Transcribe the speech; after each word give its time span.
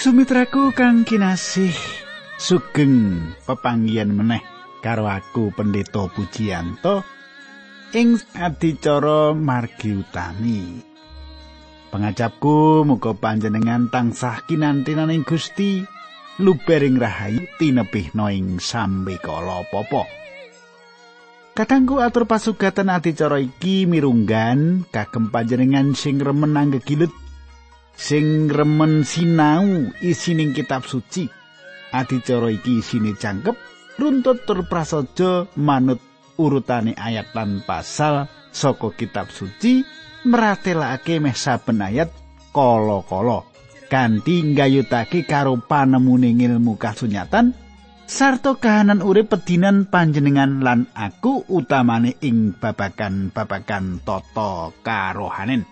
Sumitraku 0.00 0.72
kang 0.72 1.04
kinasih 1.04 1.76
sugeng 2.40 3.20
pepanggian 3.44 4.16
meneh 4.16 4.40
karo 4.80 5.04
aku 5.04 5.52
pendeta 5.52 6.08
Pujiyanto 6.08 7.04
ing 7.92 8.16
adicara 8.32 9.36
margi 9.36 10.00
utami. 10.00 10.80
Pengajapku 11.92 12.88
muga 12.88 13.12
panjenengan 13.12 13.92
tansah 13.92 14.40
kinantinaning 14.48 15.20
Gusti 15.20 15.84
lubering 16.40 16.96
rahayu 16.96 17.44
tinebihna 17.60 18.32
ing 18.32 18.56
sambe 18.56 19.20
kala 19.20 19.68
apa 19.68 20.08
Katangku 21.52 22.00
atur 22.00 22.24
pasugatan 22.24 22.88
adicara 22.88 23.36
iki 23.36 23.84
mirunggan 23.84 24.88
kagem 24.88 25.28
panjenengan 25.28 25.92
sing 25.92 26.24
remen 26.24 26.56
anggegilut 26.56 27.12
sing 28.00 28.48
remen 28.48 29.04
sinau 29.04 29.92
isining 30.00 30.56
kitab 30.56 30.88
suci. 30.88 31.28
Adicara 31.92 32.48
iki 32.48 32.80
isine 32.80 33.12
cangkep 33.12 33.52
runtut 34.00 34.48
tur 34.48 34.64
prasaja 34.64 35.44
manut 35.60 36.00
urutane 36.40 36.96
ayat 36.96 37.36
lan 37.36 37.60
pasal 37.68 38.24
saka 38.48 38.96
kitab 38.96 39.28
suci 39.28 39.84
meratelake 40.24 41.20
meh 41.20 41.36
saben 41.36 41.84
ayat 41.84 42.08
kala-kala 42.56 43.44
kanthi 43.92 44.54
nggayutake 44.54 45.28
karo 45.28 45.58
panemune 45.60 46.32
ilmu 46.32 46.78
kasunyatan 46.78 47.52
sarta 48.06 48.56
kahanan 48.56 49.02
urip 49.04 49.34
pedinan 49.34 49.90
panjenengan 49.90 50.62
lan 50.64 50.88
aku 50.94 51.44
utamane 51.50 52.16
ing 52.22 52.56
babagan-babagan 52.56 54.00
tata 54.06 54.72
karohanen. 54.80 55.62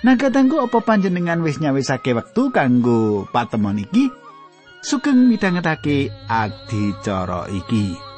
Nah 0.00 0.16
katangku 0.16 0.56
apa 0.56 0.80
panjenengan 0.80 1.44
wis 1.44 1.60
nyawisake 1.60 2.16
wektu 2.16 2.48
kanggo 2.48 3.28
patemon 3.28 3.84
iki? 3.84 4.08
Sugeng 4.80 5.28
midhangetake 5.28 6.08
adicara 6.24 7.44
iki. 7.52 8.09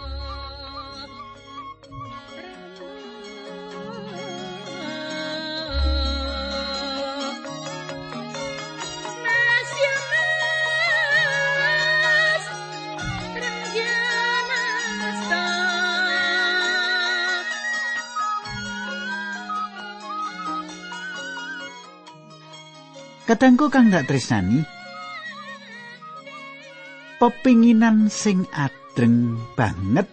Kadangku 23.32 23.72
kang 23.72 23.88
dak 23.88 24.12
tresnani. 24.12 24.60
Pepinginan 27.16 28.12
sing 28.12 28.44
adreng 28.52 29.40
banget 29.56 30.04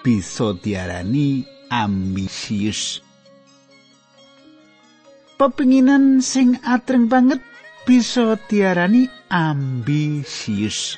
bisa 0.00 0.56
diarani 0.56 1.44
ambisius. 1.68 3.04
Pepinginan 5.36 6.24
sing 6.24 6.56
adreng 6.64 7.04
banget 7.04 7.44
bisa 7.84 8.40
diarani 8.48 9.12
ambisius. 9.28 10.96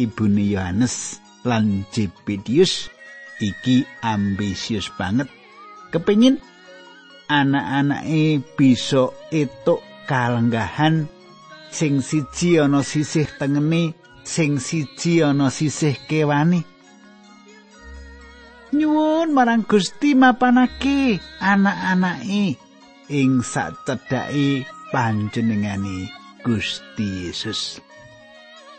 Ibune 0.00 0.56
Yohanes 0.56 1.20
lan 1.44 1.84
Jepedius 1.92 2.88
iki 3.44 3.84
ambisius 4.00 4.88
banget. 4.96 5.28
Kepingin 5.92 6.40
anak-anake 7.28 8.42
bisa 8.54 9.10
etuk 9.30 9.82
kalenggahan. 10.06 11.10
Sing 11.70 12.00
siji 12.00 12.56
ana 12.62 12.80
sisih 12.80 13.28
tengene 13.36 13.92
sing 14.24 14.56
siji 14.62 15.20
ana 15.20 15.52
sisih 15.52 15.98
kewane. 16.08 16.64
Nyuwun 18.72 19.30
marang 19.30 19.62
Gusti 19.68 20.16
mapanake 20.16 21.20
anak-anake 21.38 22.56
ing 23.12 23.44
sacedhake 23.44 24.66
panjenengane 24.90 26.10
Gusti 26.42 27.28
Yesus. 27.28 27.82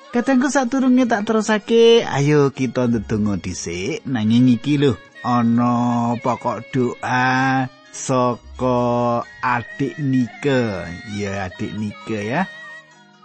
Katengku 0.07 0.47
saturunge 0.47 1.03
tak 1.03 1.27
terusake, 1.27 2.01
ayo 2.01 2.49
kita 2.55 2.87
ndedonga 2.87 3.37
dhisik. 3.43 4.07
Nanging 4.07 4.55
iki 4.55 4.79
lho 4.79 4.95
ana 5.21 6.15
pokok 6.23 6.63
doa 6.71 7.67
saka 7.97 9.25
adik 9.41 9.97
Nike. 9.97 10.61
Ya 11.17 11.49
adik 11.49 11.73
Nike 11.73 12.29
ya. 12.29 12.45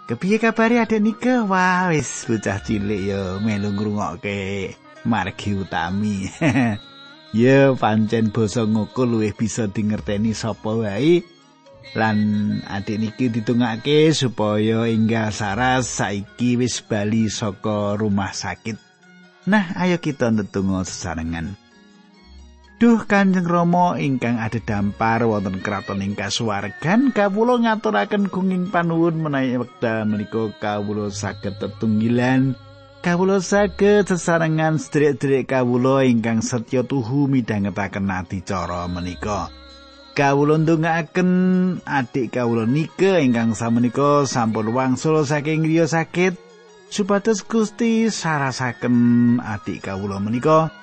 Kepiye 0.09 0.41
kabare 0.41 0.81
adik 0.81 0.99
Nike? 1.05 1.45
Wah, 1.45 1.93
wis 1.93 2.25
bocah 2.25 2.57
cilik 2.65 3.13
ya 3.13 3.37
melu 3.37 3.69
ngrungokke 3.69 4.73
margi 5.05 5.53
utami. 5.53 6.25
ya 7.37 7.77
pancen 7.77 8.33
basa 8.33 8.65
ngoko 8.65 9.05
luwih 9.05 9.37
bisa 9.37 9.69
dingerteni 9.69 10.33
sapa 10.33 10.73
wae. 10.73 11.21
Lan 11.93 12.17
adik 12.65 12.97
niki 12.97 13.29
ditungake 13.29 14.09
supaya 14.17 14.89
enggal 14.89 15.29
saras 15.29 15.85
saiki 16.01 16.57
wis 16.57 16.81
bali 16.81 17.29
saka 17.29 17.93
rumah 17.93 18.33
sakit. 18.33 18.81
Nah, 19.45 19.75
ayo 19.77 19.99
kita 19.99 20.31
ndedonga 20.31 20.87
sesarengan. 20.87 21.62
Duh 22.81 23.05
Kanjeng 23.05 23.45
Rama 23.45 24.01
ingkang 24.01 24.41
ada 24.41 24.57
dampar 24.57 25.21
wonten 25.29 25.61
kraton 25.61 26.01
ing 26.01 26.17
kasuwargan 26.17 27.13
kawula 27.13 27.61
ngaturaken 27.61 28.33
gunging 28.33 28.73
panuwun 28.73 29.21
menawi 29.21 29.61
wekdal 29.61 30.09
menika 30.09 30.49
kawula 30.57 31.13
saged 31.13 31.61
tetunggilan. 31.61 32.57
Kawula 33.05 33.39
saged 33.45 34.09
sesarengan 34.09 34.81
sedherek-sedherek 34.81 35.53
kawula 35.53 36.01
ingkang 36.01 36.41
setya 36.41 36.81
tuhu 36.81 37.29
midhangetaken 37.29 38.09
adicara 38.09 38.89
menika. 38.89 39.53
Kawula 40.17 40.57
ndongaaken 40.57 41.29
adik 41.85 42.35
kawula 42.35 42.65
nika 42.65 43.21
ingkang 43.21 43.53
samenika 43.53 44.25
sampun 44.25 44.73
wangsul 44.73 45.21
saking 45.21 45.61
griya 45.61 45.85
sakit. 45.85 46.35
Supados 46.89 47.45
Gusti 47.45 48.09
sarasaken 48.09 49.37
adik 49.41 49.87
kawula 49.87 50.17
menika 50.17 50.82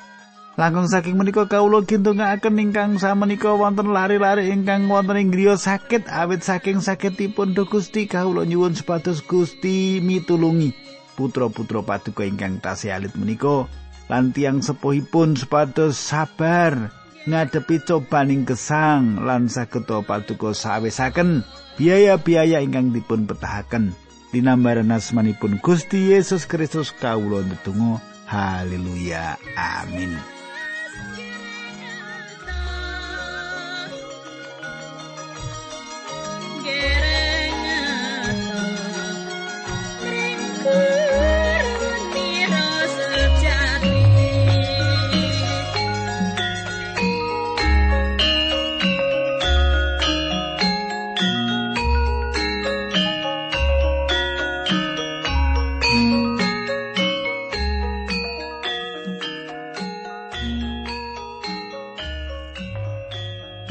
Langkung 0.60 0.92
saking 0.92 1.16
menika 1.16 1.48
kawula 1.48 1.80
gintungake 1.88 2.52
ingkang 2.52 3.00
samenika 3.00 3.56
wonten 3.56 3.96
lari-lari 3.96 4.52
ingkang 4.52 4.92
wonten 4.92 5.16
ing 5.16 5.32
griya 5.32 5.56
sakit 5.56 6.04
awit 6.04 6.44
saking 6.44 6.84
sakitipun 6.84 7.56
do 7.56 7.64
Gusti. 7.64 8.04
Kawula 8.04 8.44
nyuwun 8.44 8.76
supados 8.76 9.24
Gusti 9.24 10.04
mitulungi 10.04 10.76
putra-putra 11.16 11.80
paduka 11.80 12.28
ingkang 12.28 12.60
tasih 12.60 12.92
alit 12.92 13.16
menika. 13.16 13.72
Lan 14.12 14.36
tiyang 14.36 14.60
sepuhipun 14.60 15.40
supados 15.40 15.96
sabar 15.96 16.92
ngadepi 17.24 17.80
cobaning 17.88 18.44
gesang 18.44 19.16
lan 19.16 19.48
saged 19.48 19.88
paduka 19.88 20.52
sawesaken 20.52 21.40
biaya-biaya 21.80 22.60
ingkang 22.60 22.92
dipun 22.92 23.24
petahaken. 23.24 23.96
Dinambaran 24.28 24.92
asmanipun 24.92 25.56
Gusti 25.64 26.12
Yesus 26.12 26.44
Kristus 26.44 26.92
kawula 26.92 27.48
ndedonga. 27.48 27.96
Haleluya. 28.28 29.40
Amin 29.56 30.39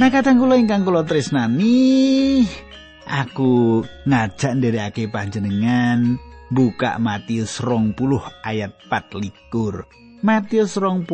kadang 0.10 0.42
kula 0.42 0.58
ingkang 0.58 0.82
kula 0.82 1.06
tresnani 1.06 2.42
aku 3.06 3.86
ngajak 4.10 4.58
nderekake 4.58 5.06
panjenengan 5.06 6.18
buka 6.50 6.98
Matius 6.98 7.62
20 7.62 7.94
ayat 8.42 8.74
4 8.90 9.22
Matius 10.26 10.82
20 10.82 11.06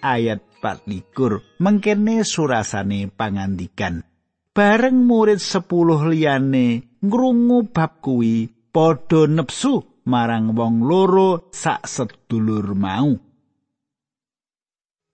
ayat 0.00 0.40
4 0.64 0.88
likur 0.88 1.44
mengkene 1.60 2.24
surasane 2.24 3.12
pangandikan. 3.12 4.02
Bareng 4.56 5.06
murid 5.06 5.38
10 5.38 5.68
liyane 6.08 6.98
ngrungu 7.04 7.68
bab 7.70 8.00
kuwi 8.00 8.48
padha 8.72 9.28
nepsu 9.28 10.02
marang 10.08 10.56
wong 10.56 10.82
loro 10.82 11.52
sak 11.54 11.84
sedulur 11.84 12.74
mau. 12.74 13.12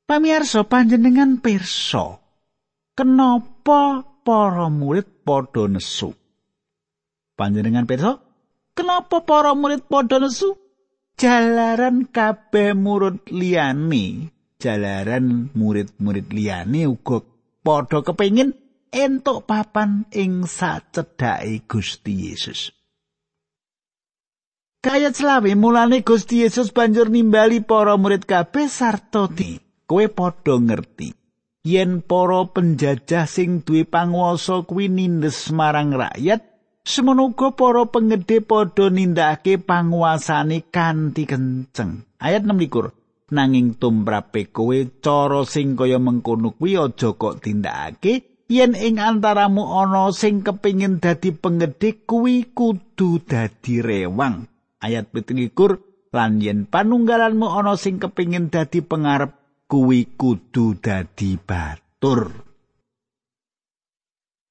Pamirsa 0.07 0.65
panjenengan 0.65 1.43
pirsa 1.43 2.24
kenapa 2.95 4.07
para 4.25 4.71
murid 4.71 5.07
padha 5.27 5.67
nesu 5.67 6.15
Panjenengan 7.35 7.83
pirsa, 7.91 8.23
kenapa 8.79 9.27
para 9.27 9.59
murid 9.59 9.91
padha 9.91 10.23
nesu? 10.23 10.55
Jalaran 11.19 12.11
kabeh 12.11 12.75
murid 12.75 13.27
liyane, 13.31 14.31
jalaran 14.59 15.51
murid-murid 15.55 16.31
liyane 16.31 16.87
uga 16.91 17.23
padha 17.63 18.03
kepengin 18.07 18.55
entuk 18.95 19.47
papan 19.47 20.07
ing 20.15 20.47
sacedhake 20.47 21.67
Gusti 21.67 22.31
Yesus. 22.31 22.71
Kayat 24.83 25.19
selawe 25.19 25.51
mulane 25.59 26.07
Gusti 26.07 26.47
Yesus 26.47 26.71
banjur 26.71 27.11
nimbali 27.11 27.63
para 27.67 27.99
murid 27.99 28.27
kabeh 28.27 28.71
sarta 28.71 29.27
di 29.27 29.59
kowe 29.87 30.07
padha 30.11 30.55
ngerti 30.59 31.24
yen 31.65 32.05
para 32.05 32.45
penjajah 32.45 33.25
sing 33.25 33.65
duwe 33.65 33.89
panguwasa 33.89 34.69
kuwi 34.69 34.93
nindes 34.93 35.49
marang 35.49 35.97
rakyat 35.97 36.45
semono 36.85 37.33
uga 37.33 37.57
para 37.57 37.89
pengedhe 37.89 38.45
padha 38.45 38.93
nindakake 38.93 39.57
panguasane 39.57 40.69
kanthi 40.69 41.25
kenceng. 41.25 42.05
Ayat 42.21 42.45
6 42.45 43.33
nanging 43.33 43.81
tumrape 43.81 44.53
kowe 44.53 44.77
cara 45.01 45.49
sing 45.49 45.73
kaya 45.73 45.97
mengkono 45.97 46.53
kuwi 46.53 46.77
aja 46.77 47.17
kok 47.17 47.41
tindakake 47.41 48.45
yen 48.53 48.77
ing 48.77 49.01
antaramu 49.01 49.65
ana 49.81 50.13
sing 50.13 50.45
kepingin 50.45 51.01
dadi 51.01 51.33
pengedhe 51.33 52.05
kuwi 52.05 52.53
kudu 52.53 53.25
dadi 53.25 53.81
rewang. 53.81 54.45
Ayat 54.85 55.09
17 55.17 56.13
lan 56.13 56.45
yen 56.45 56.69
panunggalanmu 56.69 57.49
ana 57.49 57.81
sing 57.81 57.97
kepingin 57.97 58.53
dadi 58.53 58.85
pengarep 58.85 59.44
kuwi 59.75 60.15
kudu 60.15 60.79
dadi 60.79 61.35
batur 61.35 62.31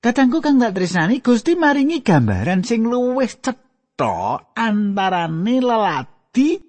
Kadangku 0.03 0.43
kang 0.43 0.59
tak 0.59 0.75
tresnani 0.75 1.23
Gusti 1.23 1.55
maringi 1.55 2.03
gambaran 2.03 2.67
sing 2.67 2.83
luwih 2.83 3.31
cetha 3.31 4.51
antarane 4.51 5.63
lelati 5.63 6.59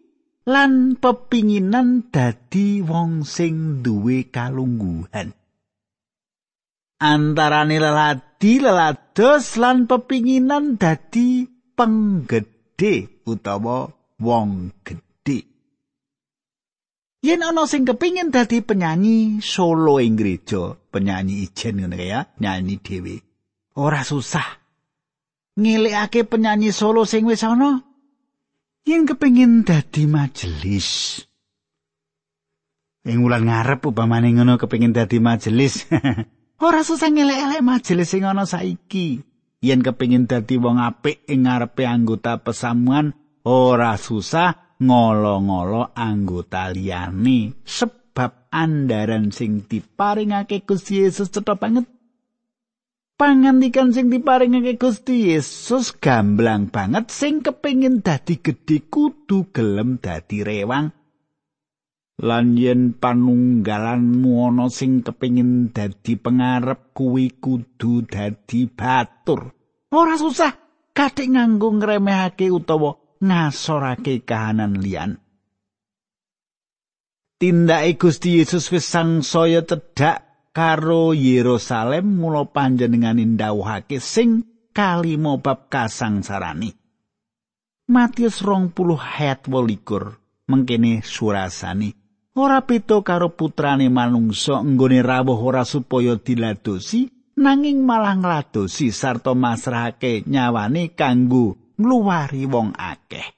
lan 0.46 0.94
pepinginan 1.02 2.14
dadi 2.14 2.78
wong 2.78 3.26
sing 3.26 3.82
duwe 3.82 4.30
kalungguhan. 4.30 5.34
Antarane 7.02 7.76
lelati 7.82 8.62
lelados 8.62 9.58
lan 9.58 9.90
pepinginan 9.90 10.78
dadi 10.78 11.42
penggede 11.74 13.26
utawa 13.26 13.90
wong 14.22 14.70
gedhe. 14.86 15.03
Yen 17.24 17.40
ana 17.40 17.64
sing 17.64 17.88
kepingin 17.88 18.28
dadi 18.28 18.60
penyanyi 18.60 19.40
solo 19.40 19.96
ing 19.96 20.20
gereja, 20.20 20.76
penyanyi 20.92 21.48
ijen 21.48 21.80
ngene 21.80 21.96
ya, 22.04 22.20
nyanyi 22.36 22.76
dhewe. 22.84 23.24
Ora 23.80 24.04
susah. 24.04 24.60
Ngelikake 25.56 26.28
penyanyi 26.28 26.68
solo 26.68 27.08
sing 27.08 27.24
wis 27.24 27.40
ana. 27.40 27.80
Yen 28.84 29.08
kepingin 29.08 29.64
dadi 29.64 30.04
majelis. 30.04 31.24
Ing 33.08 33.24
wulan 33.24 33.48
ngarep 33.48 33.88
upamane 33.88 34.28
ngono 34.36 34.60
kepingin 34.60 34.92
dadi 34.92 35.16
majelis. 35.16 35.88
Ora 36.64 36.84
susah 36.84 37.08
ngelek-elek 37.08 37.64
majelis 37.64 38.08
sing 38.12 38.28
ana 38.28 38.44
saiki. 38.44 39.24
yen 39.64 39.80
kepingin 39.80 40.28
dadi 40.28 40.60
wong 40.60 40.76
apik 40.76 41.24
ing 41.24 41.48
ngarepe 41.48 41.88
anggota 41.88 42.36
pesamuan 42.44 43.16
ora 43.48 43.96
susah 43.96 44.63
ngolo-ngolo 44.82 45.94
anggota 45.94 46.74
liyane 46.74 47.62
sebab 47.62 48.50
andaran 48.50 49.30
sing 49.30 49.66
diparingake 49.66 50.66
Gusti 50.66 51.06
Yesus 51.06 51.30
cetha 51.30 51.54
banget. 51.54 51.86
Pangandikan 53.14 53.94
sing 53.94 54.10
diparingake 54.10 54.74
Gusti 54.74 55.30
Yesus 55.30 55.94
gamblang 55.94 56.66
banget 56.66 57.14
sing 57.14 57.46
kepingin 57.46 58.02
dadi 58.02 58.42
gedhe 58.42 58.90
kudu 58.90 59.54
gelem 59.54 60.02
dadi 60.02 60.42
rewang. 60.42 60.90
Lan 62.22 62.54
yen 62.58 62.94
panunggalanmu 62.94 64.50
ana 64.50 64.66
sing 64.70 65.06
kepingin 65.06 65.70
dadi 65.70 66.18
pengarep 66.18 66.90
kuwi 66.94 67.38
kudu 67.38 68.06
dadi 68.06 68.66
batur. 68.66 69.50
Ora 69.94 70.18
susah 70.18 70.50
kathik 70.90 71.34
nganggo 71.34 71.70
ngremehake 71.74 72.50
utawa 72.50 73.03
ngasorake 73.24 74.20
kahanan 74.28 74.76
liyan. 74.78 75.24
Tindake 77.40 77.98
Gusti 77.98 78.38
Yesus 78.38 78.70
wis 78.70 78.86
sangsaya 78.86 79.66
cedhak 79.66 80.24
karo 80.54 81.10
Yerusalem 81.10 82.22
mula 82.22 82.46
panjenengane 82.46 83.26
ndawuhake 83.26 83.98
sing 83.98 84.46
kalimo 84.70 85.42
bab 85.42 85.66
kasangsarani 85.66 86.70
Matius 87.90 88.40
rong 88.40 88.70
puluh 88.70 88.96
ayat 88.96 89.50
wolikur 89.50 90.14
mengkene 90.46 91.02
surasani 91.02 91.92
ora 92.38 92.62
pito 92.62 93.02
karo 93.02 93.34
putrane 93.34 93.90
manungsa 93.90 94.62
nggone 94.62 95.02
rawuh 95.02 95.36
ora 95.42 95.66
supaya 95.66 96.14
diladosi 96.14 97.10
nanging 97.34 97.82
malah 97.82 98.14
ngladosi 98.14 98.94
sarta 98.94 99.34
masrahake 99.34 100.22
nyawane 100.30 100.94
kanggo 100.94 101.58
ngluwari 101.78 102.46
wong 102.46 102.74
akeh. 102.74 103.28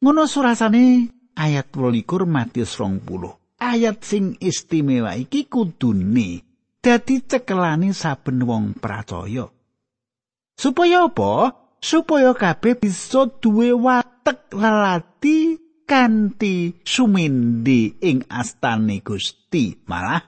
Ngono 0.00 0.24
surasane 0.24 1.12
ayat 1.36 1.68
12 1.72 2.24
Matius 2.24 2.76
20 2.80 3.60
ayat 3.60 4.00
sing 4.00 4.40
istimewa 4.40 5.12
iki 5.14 5.44
kudune 5.46 6.40
dadi 6.80 7.20
cekelane 7.20 7.92
saben 7.92 8.40
wong 8.48 8.80
percaya. 8.80 9.44
Supaya 10.56 11.08
apa? 11.08 11.56
Supaya 11.80 12.36
kabeh 12.36 12.76
bisa 12.76 13.24
duwe 13.40 13.72
watek 13.72 14.52
lelati 14.52 15.56
kanthi 15.88 16.76
sumindi 16.84 17.96
ing 18.04 18.28
astane 18.28 19.00
Gusti. 19.00 19.80
Malah 19.88 20.20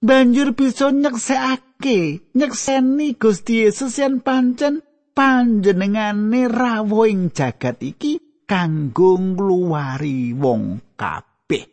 banjur 0.00 0.56
bisa 0.56 0.88
nyeksekake 0.88 2.32
nyekseni 2.32 3.20
Gusti 3.20 3.68
Yesus 3.68 4.00
yen 4.00 4.24
pancen 4.24 4.80
panjenengane 5.16 6.48
rawuh 6.50 7.06
ing 7.06 7.34
jagat 7.34 7.82
iki 7.82 8.44
kanggo 8.46 9.18
ngluwari 9.18 10.34
wong 10.34 10.94
kabeh 10.98 11.64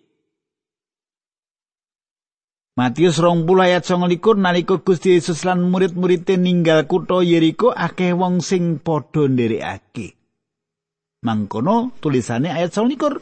Matius 2.77 3.17
rong 3.17 3.49
puluh 3.49 3.65
ayat 3.65 3.89
songolikun 3.89 4.45
nalika 4.45 4.77
Gusti 4.77 5.17
Yesus 5.17 5.41
lan 5.49 5.65
murid-muridé 5.65 6.37
ninggal 6.37 6.85
kutha 6.85 7.25
Yeriko 7.25 7.73
akeh 7.73 8.13
wong 8.13 8.37
sing 8.37 8.77
padha 8.77 9.25
nderekake. 9.25 10.13
Mangkono 11.25 11.97
tulisane 11.97 12.53
ayat 12.53 12.77
21. 12.77 13.17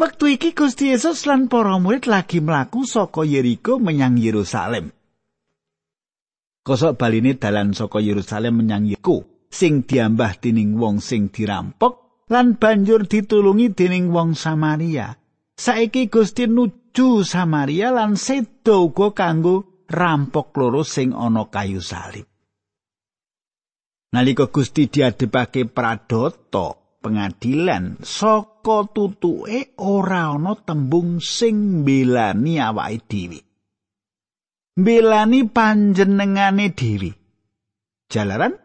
Waktu 0.00 0.24
iki 0.40 0.56
Gusti 0.56 0.88
Yesus 0.88 1.28
lan 1.28 1.52
para 1.52 1.76
murid 1.76 2.08
lagi 2.08 2.40
mlaku 2.40 2.88
saka 2.88 3.28
Yeriko 3.28 3.76
menyang 3.76 4.16
Yerusalem. 4.16 4.88
Kosok 6.60 7.00
baline 7.00 7.40
dalan 7.40 7.72
saka 7.72 8.04
Yerusalem 8.04 8.60
menyang 8.60 8.84
Yeriko 8.84 9.48
sing 9.48 9.88
diambah 9.88 10.44
dening 10.44 10.76
wong 10.76 11.00
sing 11.00 11.32
dirampok 11.32 12.24
lan 12.30 12.60
banjur 12.60 13.08
ditulungi 13.08 13.74
dening 13.74 14.12
wong 14.14 14.38
Samaria. 14.38 15.16
Saiki 15.56 16.06
Gusti 16.12 16.46
nuju 16.46 17.26
Samaria 17.26 17.90
lan 17.90 18.16
sedo 18.16 18.92
uga 18.92 19.12
kanggo 19.12 19.84
rampok 19.90 20.54
loro 20.56 20.86
sing 20.86 21.16
ana 21.16 21.48
kayu 21.50 21.82
salib. 21.82 22.24
Nalika 24.10 24.50
Gusti 24.50 24.90
diadepake 24.90 25.70
pradata, 25.70 26.74
pengadilan 27.02 28.02
saka 28.02 28.84
tutuke 28.90 29.74
ora 29.78 30.34
ana 30.34 30.54
tembung 30.60 31.22
sing 31.22 31.82
mbelani 31.82 32.58
awake 32.58 33.06
dhewe. 33.06 33.49
Mbelani 34.80 35.44
panjenengane 35.44 36.72
dhewe. 36.72 37.12
Jalaran? 38.08 38.56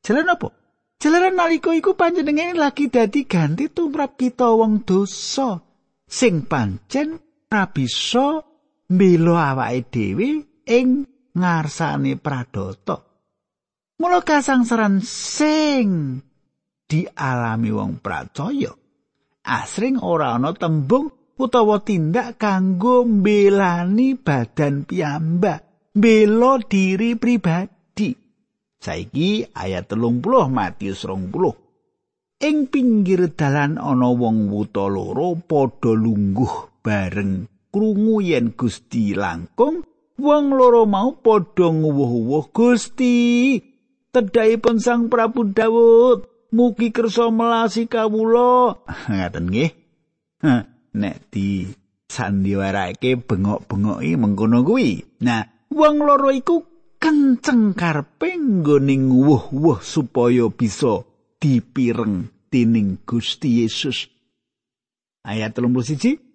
Jalan 0.00 0.32
apa? 0.32 0.48
Jalaran 0.96 1.36
nalika 1.36 1.76
iku 1.76 1.92
panjenengane 1.92 2.56
lagi 2.56 2.88
dadi 2.88 3.28
ganti 3.28 3.68
tumrap 3.68 4.16
kita 4.16 4.48
wong 4.56 4.88
dosa 4.88 5.60
sing 6.08 6.48
pancen 6.48 7.20
ora 7.52 7.68
bisa 7.68 8.40
mbela 8.88 9.52
awake 9.52 9.92
dhewe 9.92 10.28
ing 10.64 11.04
ngarsane 11.36 12.16
pradata. 12.16 13.04
Mula 14.00 14.24
kasangsaran 14.24 15.04
sing 15.04 16.18
dialami 16.88 17.68
wong 17.68 18.00
pracaya 18.00 18.72
asring 19.44 20.00
ora 20.00 20.36
ana 20.36 20.56
tembung 20.56 21.17
utawa 21.38 21.78
tindak 21.86 22.36
kanggo 22.36 23.06
mbelani 23.06 24.18
badan 24.18 24.82
piyambak 24.82 25.90
mbela 25.94 26.58
diri 26.66 27.14
pribadi. 27.14 28.10
Saiki 28.78 29.42
ayat 29.54 29.90
30 29.90 30.22
Matius 30.50 31.02
20 31.06 31.34
ing 32.38 32.70
pinggir 32.70 33.34
dalan 33.34 33.74
ana 33.82 34.14
wong 34.14 34.46
wuta 34.46 34.86
loro 34.86 35.34
padha 35.34 35.90
lungguh 35.90 36.78
bareng 36.86 37.50
krungu 37.74 38.22
yen 38.22 38.54
Gusti 38.54 39.10
langkung 39.18 39.82
wong 40.14 40.54
loro 40.54 40.86
mau 40.86 41.18
padha 41.18 41.66
nguwuh-uwuh 41.74 42.54
Gusti 42.54 43.58
tedhaipun 44.14 44.78
Sang 44.78 45.10
Prabu 45.10 45.50
Daud 45.50 46.30
mugi 46.54 46.94
kersa 46.94 47.28
melasi 47.34 47.90
kawula. 47.90 48.78
Ngaten 49.10 49.44
nggih 49.50 49.70
nek 50.94 51.28
di 51.28 51.68
sandiwarake 52.08 53.20
bengok-bengoki 53.20 54.16
mengkono 54.16 54.64
kuwi 54.64 55.20
nah 55.20 55.44
wong 55.68 55.96
loro 56.00 56.32
iku 56.32 56.56
kenceng 56.96 57.76
karepe 57.76 58.34
nggone 58.38 58.94
nguwuh-wuh 58.96 59.78
supaya 59.84 60.48
bisa 60.48 61.04
dipireng 61.38 62.32
dening 62.48 62.98
Gusti 63.04 63.62
Yesus 63.62 64.08
ayat 65.22 65.54
31 65.54 66.28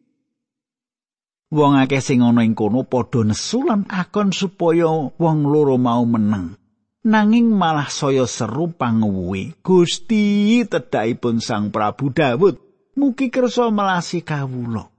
Wong 1.54 1.78
akeh 1.78 2.02
sing 2.02 2.26
ana 2.26 2.42
ing 2.42 2.58
kono 2.58 2.82
padha 2.82 3.22
nesu 3.22 3.62
lan 3.62 3.86
akon 3.86 4.34
supaya 4.34 4.90
wong 4.90 5.46
loro 5.46 5.78
mau 5.78 6.02
menang. 6.02 6.58
Nanging 7.06 7.54
malah 7.54 7.94
saya 7.94 8.26
seru 8.26 8.74
panguwi. 8.74 9.54
Gusti 9.62 10.66
tedhakipun 10.66 11.44
Sang 11.46 11.70
Prabu 11.70 12.10
Daud 12.10 12.63
mugi 12.98 13.28
kersa 13.34 13.70
melasi 13.74 14.22
kawula. 14.22 14.90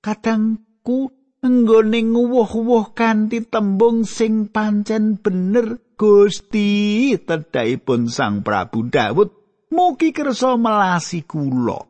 Kadangku 0.00 1.12
nggone 1.44 2.00
nguwuh-wuh 2.08 2.96
kanthi 2.96 3.46
tembung 3.46 4.02
sing 4.02 4.50
pancen 4.50 5.20
bener 5.20 5.78
Gusti 5.98 7.14
tedhakipun 7.18 8.06
Sang 8.06 8.46
Prabu 8.46 8.86
Daud 8.86 9.30
mugi 9.74 10.14
kersa 10.14 10.54
melasi 10.54 11.26
kula. 11.26 11.82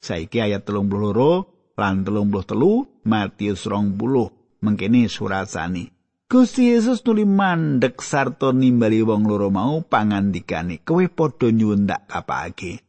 Saiki 0.00 0.38
ayat 0.38 0.62
32 0.68 1.56
lan 1.76 2.04
telung 2.04 2.32
puluh 2.32 2.46
telu 2.46 2.74
Matius 3.04 3.68
rong 3.68 3.96
puluh 4.00 4.32
mengkini 4.64 5.12
surasani 5.12 5.92
Gusti 6.26 6.72
Yesus 6.74 7.04
nuli 7.06 7.22
mandek 7.22 8.02
sarta 8.02 8.50
nimbali 8.50 9.04
wong 9.04 9.28
loro 9.28 9.52
mau 9.52 9.84
pangandikane 9.84 10.82
kowe 10.82 11.04
padha 11.06 11.52
nyuwun 11.52 11.86
tak 11.86 12.08
kapake 12.10 12.85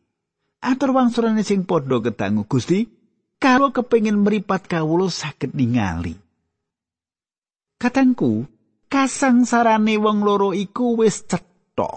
Atur 0.63 0.89
wangsulane 0.93 1.45
sing 1.45 1.69
padha 1.69 2.01
kedangu 2.01 2.49
Gusti 2.49 2.89
kalau 3.37 3.69
kepengin 3.69 4.25
meripat 4.25 4.65
kawulo 4.65 5.13
saged 5.13 5.53
ningali. 5.53 6.17
Katangku 7.77 8.49
kasangsarane 8.89 10.01
wong 10.01 10.25
loro 10.25 10.49
iku 10.57 10.97
wis 10.97 11.29
cetha. 11.29 11.89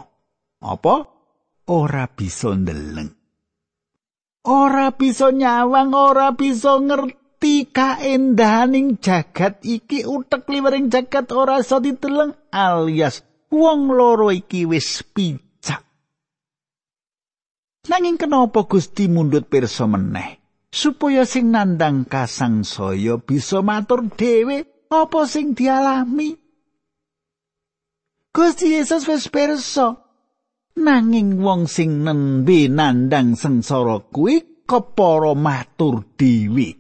Apa? 0.61 0.97
Ora 1.73 2.05
bisa 2.13 2.53
ndeleng. 2.53 3.09
Ora 4.45 4.93
bisa 4.93 5.33
nyawang 5.33 5.97
ora 5.97 6.37
bisa 6.37 6.77
ngerti 6.77 7.73
kaendahaning 7.73 9.01
jagat 9.01 9.65
iki 9.65 10.05
utek 10.05 10.45
liwering 10.49 10.93
jagat 10.93 11.33
ora 11.33 11.65
iso 11.65 11.81
diteleng 11.81 12.37
alias 12.53 13.25
wong 13.49 13.93
loro 13.93 14.29
iki 14.33 14.69
wis 14.69 15.05
picak 15.05 15.50
nanging 17.89 18.21
kenapa 18.21 18.67
Gusti 18.67 19.09
mundut 19.09 19.49
pirsa 19.49 19.89
meneh? 19.89 20.43
Supaya 20.71 21.27
sing 21.27 21.51
nandang 21.51 22.07
kasang 22.07 22.63
saya 22.63 23.19
bisa 23.19 23.59
matur 23.65 24.07
dhewe 24.07 24.67
apa 24.91 25.21
sing 25.27 25.55
dialami? 25.57 26.37
Gusti 28.31 28.79
Yesus 28.79 29.07
wis 29.11 29.27
pirsa. 29.27 29.99
Nanging 30.79 31.43
wong 31.43 31.67
sing 31.67 32.07
nembe 32.07 32.71
nandang 32.71 33.35
sengsara 33.35 33.99
kuwi 34.07 34.63
kepara 34.71 35.35
matur 35.35 36.07
dewi 36.15 36.71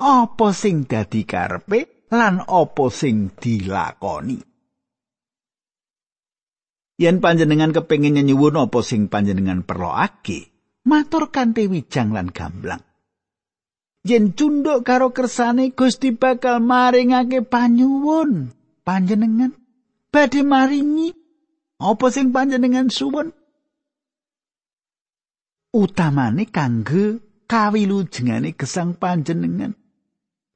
apa 0.00 0.48
sing 0.56 0.88
dadi 0.88 1.28
karepe 1.28 2.08
lan 2.12 2.40
apa 2.40 2.86
sing 2.88 3.36
dilakoni 3.36 4.40
yen 6.96 7.20
panjenengan 7.20 7.72
kepengin 7.72 8.20
nyuwun 8.20 8.60
apa 8.60 8.80
sing 8.84 9.08
panjenengan 9.12 9.64
perlokake 9.64 10.52
matur 10.84 11.32
kanthi 11.32 11.68
wijang 11.68 12.12
lan 12.16 12.32
gamblang 12.32 12.82
yen 14.04 14.32
cunduk 14.32 14.84
karo 14.84 15.12
kersane 15.12 15.72
Gusti 15.72 16.12
bakal 16.12 16.60
maringake 16.60 17.44
panyuwun 17.44 18.52
panjenengan 18.84 19.52
badhe 20.12 20.40
maringi 20.42 21.26
Apa 21.76 22.08
sing 22.08 22.32
panjenengan 22.32 22.88
suwun? 22.88 23.36
Utamane 25.76 26.48
kangge 26.48 27.20
kawilujengane 27.44 28.56
gesang 28.56 28.96
panjenengan. 28.96 29.76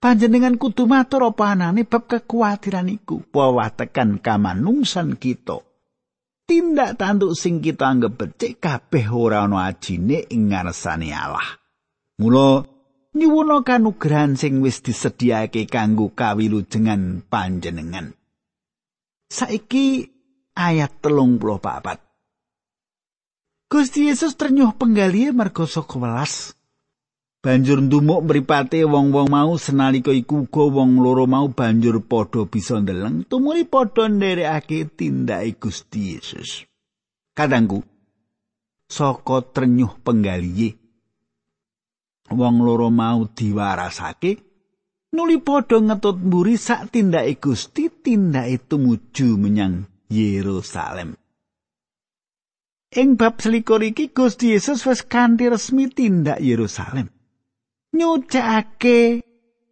Panjenengan 0.00 0.56
kudu 0.56 0.88
matur 0.88 1.28
apa 1.28 1.52
anane 1.52 1.84
bab 1.84 2.08
kekuatiran 2.08 2.88
iku. 2.88 3.20
Wawatekan 3.36 4.24
kamanungsan 4.24 5.20
kita. 5.20 5.60
Tindak 6.50 6.98
tanduk 6.98 7.38
sing 7.38 7.62
kita 7.62 7.86
anggap 7.86 8.18
becik 8.18 8.58
kabeh 8.58 9.06
ora 9.14 9.46
ana 9.46 9.70
ajine 9.70 10.26
ing 10.34 10.50
ngarsane 10.50 11.14
Allah. 11.14 11.46
Mula 12.18 12.66
nyuwuna 13.14 13.62
kanugrahan 13.62 14.34
sing 14.34 14.58
wis 14.58 14.82
disediake 14.82 15.70
kanggo 15.70 16.10
kawilujengan 16.10 17.22
panjenengan. 17.30 18.18
Saiki 19.30 20.10
ayat 20.58 20.98
telung 20.98 21.38
puluh 21.38 21.62
papat. 21.62 22.02
Gusti 23.70 24.10
Yesus 24.10 24.34
ternyuh 24.34 24.74
penggali 24.74 25.30
mergo 25.30 25.70
saka 25.70 26.02
welas. 26.02 26.58
Banjur 27.40 27.80
ndumuk 27.80 28.28
mripate 28.28 28.84
wong-wong 28.84 29.32
mau 29.32 29.56
senalika 29.56 30.12
iku 30.12 30.44
uga 30.44 30.60
wong 30.76 31.00
loro 31.00 31.24
mau 31.24 31.48
banjur 31.48 32.04
padha 32.04 32.44
bisa 32.44 32.76
ndeleng 32.76 33.24
tumuli 33.24 33.64
padha 33.64 34.12
nderekake 34.12 34.92
tindake 34.92 35.56
Gusti 35.56 36.12
Yesus. 36.12 36.68
Kadangku 37.32 37.80
saka 38.84 39.40
ternyuh 39.56 40.04
penggali 40.04 40.76
wong 42.28 42.60
loro 42.60 42.92
mau 42.92 43.24
diwarasake 43.24 44.36
nuli 45.16 45.40
padha 45.40 45.80
ngetut 45.80 46.20
mburi 46.20 46.60
sak 46.60 46.92
tindake 46.92 47.40
Gusti 47.40 47.88
tindake 47.88 48.68
tumuju 48.68 49.40
menyang 49.40 49.88
Yerusalem. 50.12 51.16
Ing 52.92 53.16
bab 53.16 53.40
selikur 53.40 53.80
iki 53.80 54.12
Gusti 54.12 54.52
Yesus 54.52 54.84
wis 54.84 55.08
kanthi 55.08 55.48
resmi 55.48 55.88
tindak 55.88 56.44
Yerusalem. 56.44 57.08
Nyucake 57.90 59.22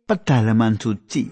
pedalaman 0.07 0.75
suci. 0.81 1.31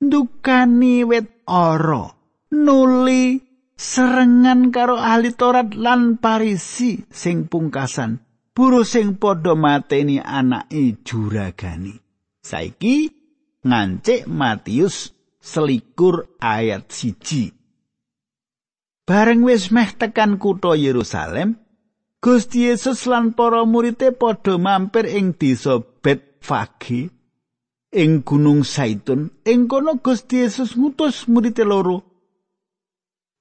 Ndukani 0.00 1.04
wet 1.04 1.44
ora. 1.46 2.08
Nuli 2.52 3.40
serengan 3.76 4.72
karo 4.74 4.96
ahli 5.00 5.32
Taurat 5.32 5.72
lan 5.76 6.16
Parisi 6.18 7.00
sing 7.08 7.48
pungkasan. 7.48 8.20
Buruh 8.52 8.84
sing 8.84 9.16
padha 9.16 9.56
mateni 9.56 10.20
anake 10.20 11.00
juragani. 11.04 11.96
Saiki 12.44 13.08
ngancik 13.64 14.28
Matius 14.28 15.16
selikur 15.40 16.36
ayat 16.36 16.92
siji. 16.92 17.48
Bareng 19.02 19.42
wis 19.42 19.72
meh 19.74 19.90
tekan 19.98 20.36
kutha 20.38 20.78
Yerusalem, 20.78 21.61
Gusti 22.22 22.70
Yesus 22.70 23.10
lan 23.10 23.34
para 23.34 23.66
muridé 23.66 24.14
padha 24.14 24.54
mampir 24.54 25.10
ing 25.10 25.34
desa 25.34 25.82
Betfage 25.82 27.10
ing 27.90 28.22
Gunung 28.22 28.62
Saitun. 28.62 29.42
Ing 29.42 29.66
kono 29.66 29.98
Gusti 29.98 30.38
Yesus 30.46 30.78
ngutus 30.78 31.26
muridé 31.26 31.66
loro 31.66 31.98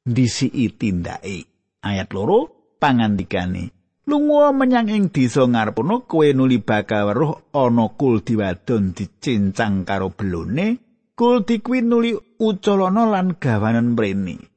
ndisiki 0.10 0.74
tindake. 0.74 1.46
Ayat 1.86 2.10
loro 2.10 2.74
pangandikane. 2.82 3.70
Lunga 4.10 4.50
menyang 4.50 4.90
ing 4.90 5.14
desa 5.14 5.46
ngarepono 5.46 6.10
kowe 6.10 6.26
nuli 6.34 6.58
bakal 6.58 7.14
weruh 7.14 7.54
ana 7.54 7.86
kul 7.94 8.26
diwadon 8.26 8.98
dicincang 8.98 9.86
karo 9.86 10.10
belone, 10.10 10.82
kul 11.14 11.46
dikuwi 11.46 11.86
nuli 11.86 12.18
uculana 12.42 13.06
lan 13.06 13.38
gawanan 13.38 13.94
mrene. 13.94 14.51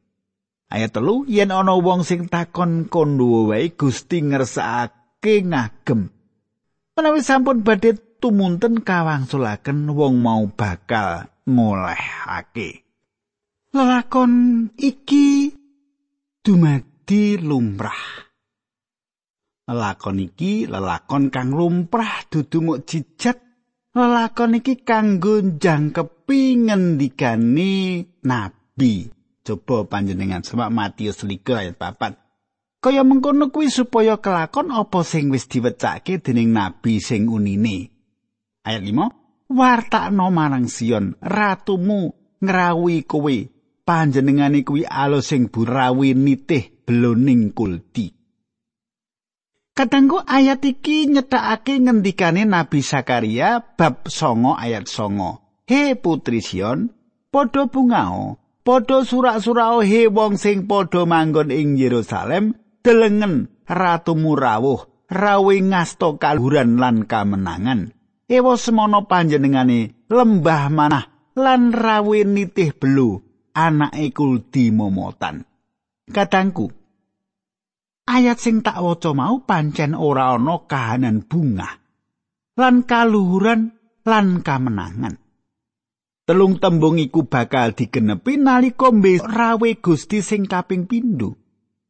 Ayat 0.75 0.91
telu 0.99 1.23
yen 1.31 1.55
ana 1.55 1.79
wong 1.79 2.03
sing 2.03 2.27
takon 2.27 2.91
kondo 2.91 3.47
wae 3.47 3.71
Gusti 3.79 4.27
ngersakake 4.27 5.47
ngagem. 5.47 6.11
Menawi 6.99 7.23
sampun 7.23 7.63
badhe 7.63 7.95
tumunten 8.19 8.83
kawangsulaken 8.83 9.95
wong 9.95 10.19
mau 10.19 10.51
bakal 10.51 11.31
ngolehake. 11.47 12.83
Lelakon 13.71 14.33
iki 14.75 15.55
dumadi 16.43 17.39
lumrah. 17.39 18.27
Lelakon 19.71 20.27
iki 20.27 20.67
lelakon 20.67 21.31
kang 21.31 21.55
lumrah 21.55 22.27
dudu 22.27 22.59
muk 22.59 22.79
jijat. 22.83 23.39
Lelakon 23.95 24.59
iki 24.59 24.83
kanggo 24.83 25.39
jangkepi 25.39 26.67
ngendikane 26.67 27.73
nabi. 28.27 29.23
Coba 29.45 29.85
panjenengan 29.85 30.41
semak 30.41 30.73
Matius 30.73 31.21
3 31.21 31.37
ayat 31.53 31.77
4. 31.77 32.81
Kaya 32.81 33.05
mengkono 33.05 33.53
kuwi 33.53 33.69
supaya 33.69 34.17
kelakon 34.17 34.73
apa 34.73 35.05
sing 35.05 35.29
wis 35.29 35.45
diwecake 35.45 36.25
dening 36.25 36.49
nabi 36.49 36.97
sing 36.97 37.29
unine. 37.29 37.93
Ayat 38.65 38.89
5. 38.89 39.53
Wartakno 39.53 40.33
marang 40.33 40.65
Sion, 40.73 41.13
ratumu 41.21 42.17
ngrawuhi 42.41 43.05
kowe, 43.05 43.37
panjenengane 43.85 44.65
kuwi 44.65 44.89
alus 44.89 45.29
sing 45.29 45.53
burawi 45.53 46.17
nitih 46.17 46.89
beloning 46.89 47.53
kulti. 47.53 48.17
Kadangku 49.77 50.25
ayat 50.25 50.65
iki 50.65 51.13
nyethakake 51.13 51.85
ngendikane 51.85 52.49
Nabi 52.49 52.81
Sakaria 52.81 53.61
bab 53.61 54.09
songo 54.09 54.57
ayat 54.57 54.89
songo. 54.89 55.61
He 55.69 55.93
putri 55.99 56.41
Sion, 56.41 56.89
padha 57.29 57.67
bungao, 57.69 58.44
padha 58.65 59.05
surak-surao 59.05 59.85
he 59.85 60.09
wong 60.09 60.41
sing 60.41 60.65
padha 60.65 61.05
manggon 61.05 61.53
ing 61.53 61.77
Yerusalem, 61.77 62.57
delengen 62.81 63.53
ratumu 63.69 64.35
rawuh, 64.35 65.07
rawe 65.13 65.57
ngasto 65.61 66.17
kaluhuran 66.17 66.81
lan 66.81 67.05
kamenangan. 67.05 67.93
Ewa 68.25 68.57
semono 68.57 69.05
panjenengane 69.05 70.09
lembah 70.09 70.73
manah 70.73 71.05
lan 71.37 71.77
rawe 71.77 72.19
nitih 72.25 72.73
belu 72.73 73.21
anake 73.53 74.17
kuldi 74.17 74.73
momotan. 74.73 75.45
Kadangku, 76.09 76.73
ayat 78.09 78.41
sing 78.41 78.65
tak 78.65 78.81
waca 78.81 79.13
mau 79.13 79.45
pancen 79.45 79.93
ora 79.93 80.37
ana 80.37 80.65
kahanan 80.65 81.25
bunga 81.25 81.69
lan 82.57 82.85
kaluhuran 82.89 83.77
lan 84.09 84.41
kamenangan. 84.41 85.24
Telung 86.25 86.57
tembung 86.57 86.97
iku 86.97 87.29
bakal 87.29 87.77
digenepi 87.77 88.41
nalika 88.41 88.89
rawe 89.21 89.71
Gusti 89.77 90.25
sing 90.25 90.49
kaping 90.49 90.89
pindho. 90.89 91.37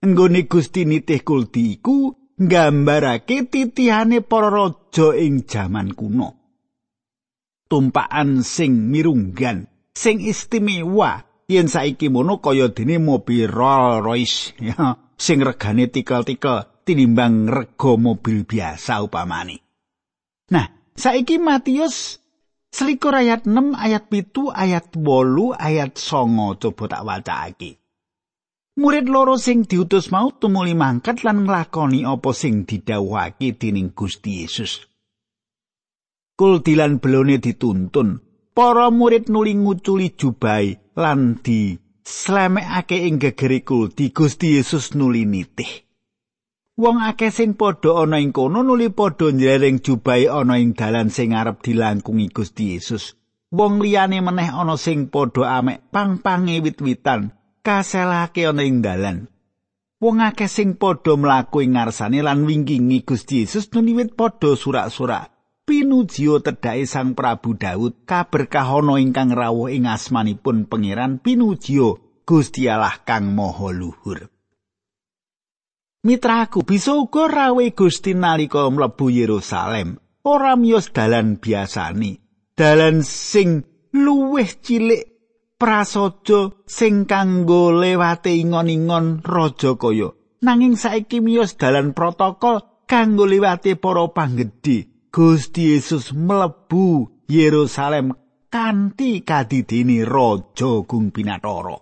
Enggone 0.02 0.50
Gusti 0.50 0.82
nitih 0.82 1.22
kuldi 1.22 1.78
iku 1.78 2.10
nggambarake 2.34 3.46
titihane 3.46 4.26
para 4.26 4.50
raja 4.50 5.14
ing 5.14 5.46
jaman 5.46 5.94
kuno. 5.94 6.34
Tumpakan 7.70 8.42
sing 8.42 8.90
mirunggan, 8.90 9.70
sing 9.94 10.18
istimewa 10.18 11.22
yen 11.46 11.70
saiki 11.70 12.10
mono 12.10 12.42
kaya 12.42 12.74
dene 12.74 12.98
mobil 12.98 13.46
Rolls 13.46 14.02
Royce 14.02 14.38
ya 14.58 14.98
sing 15.14 15.46
regane 15.46 15.86
tikel-tikel 15.88 16.82
tinimbang 16.82 17.46
rega 17.46 17.92
mobil 17.94 18.42
biasa 18.42 18.98
upamane. 19.06 19.62
Nah, 20.50 20.66
saiki 20.92 21.38
Matius 21.38 22.18
selikur 22.74 23.14
ayat 23.14 23.46
6 23.46 23.78
ayat 23.78 24.10
pitu 24.10 24.50
ayat 24.50 24.90
bolu 24.98 25.54
ayat 25.54 25.94
songo 25.94 26.58
coba 26.58 26.90
tak 26.90 27.02
wacake. 27.06 27.70
Murid 28.74 29.06
loro 29.06 29.38
sing 29.38 29.62
diutus 29.62 30.10
mau 30.10 30.34
tumuli 30.34 30.74
mangkat 30.74 31.22
lan 31.22 31.46
nglakoni 31.46 32.02
apa 32.02 32.34
sing 32.34 32.66
didhawuhake 32.66 33.54
dening 33.54 33.94
Gusti 33.94 34.42
Yesus. 34.42 34.82
Kul 36.34 36.66
dilan 36.66 36.98
belone 36.98 37.38
dituntun, 37.38 38.18
para 38.50 38.90
murid 38.90 39.30
nuli 39.30 39.54
nguculi 39.54 40.18
jubai 40.18 40.74
lan 40.98 41.38
di 41.38 41.78
slemekake 42.02 43.06
ing 43.06 43.22
gegere 43.22 43.62
kulti 43.62 44.10
Gusti 44.10 44.58
Yesus 44.58 44.98
nuli 44.98 45.22
nitih. 45.22 45.83
Wong 46.74 46.98
akeh 46.98 47.30
sing 47.30 47.54
padha 47.54 48.02
ana 48.02 48.18
ing 48.18 48.34
kono 48.34 48.66
nuli 48.66 48.90
padha 48.90 49.30
njreng 49.30 49.78
jubai 49.78 50.26
ana 50.26 50.58
ing 50.58 50.74
dalan 50.74 51.06
sing 51.06 51.30
arep 51.30 51.62
dilangkungi 51.62 52.34
Gusti 52.34 52.74
Yesus. 52.74 53.14
Wong 53.54 53.78
liyane 53.78 54.18
meneh 54.18 54.50
ana 54.50 54.74
sing 54.74 55.06
padha 55.06 55.62
amek 55.62 55.86
pang-pange 55.94 56.58
wit-witan 56.58 57.30
kaselake 57.62 58.42
ana 58.50 58.66
ing 58.66 58.82
dalan. 58.82 59.30
Wong 60.02 60.18
akeh 60.18 60.50
sing 60.50 60.74
padha 60.74 61.14
mlaku 61.14 61.62
ing 61.62 61.78
ngarsane 61.78 62.18
lan 62.26 62.42
wingkingi 62.42 63.06
Gusti 63.06 63.46
Yesus 63.46 63.70
nuli 63.70 63.94
wit 63.94 64.18
padha 64.18 64.58
surak-surak. 64.58 65.30
pinujiya 65.64 66.42
tedhake 66.44 66.90
Sang 66.90 67.16
Prabu 67.16 67.56
Daud 67.56 68.04
kaberkahono 68.04 69.00
ingkang 69.00 69.32
rawuh 69.32 69.72
ing 69.72 69.88
asmanipun 69.88 70.68
pangeran 70.68 71.22
pinujiya 71.22 71.96
Gusti 72.26 72.68
Allah 72.68 72.98
kang 73.06 73.32
maha 73.32 73.72
luhur 73.72 74.33
Mitraku 76.04 76.68
bisa 76.68 76.92
uga 77.00 77.32
rawe 77.32 77.64
Gusti 77.72 78.12
nalika 78.12 78.68
mlebu 78.68 79.08
Yerusalem. 79.08 79.96
Ora 80.28 80.52
miyos 80.52 80.92
dalan 80.92 81.40
biasani. 81.40 82.20
Dalan 82.52 83.00
sing 83.00 83.64
luwih 83.96 84.60
cilik 84.60 85.08
prasaja 85.56 86.52
sing 86.68 87.08
kanggo 87.08 87.72
lewate 87.72 88.36
ingon-ingon 88.36 89.24
raja 89.24 89.80
kaya. 89.80 90.12
Nanging 90.44 90.76
saiki 90.76 91.24
miyos 91.24 91.56
dalan 91.56 91.96
protokol 91.96 92.84
kanggo 92.84 93.24
liwate 93.24 93.80
para 93.80 94.04
panggedhe 94.12 95.08
Gusti 95.08 95.72
Yesus 95.72 96.12
mlebu 96.12 97.08
Yerusalem 97.32 98.12
kanthi 98.52 99.24
kadidini 99.24 100.04
raja 100.04 100.84
gung 100.84 101.08
pinatara. 101.16 101.80